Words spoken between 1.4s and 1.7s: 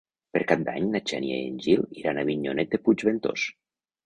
i en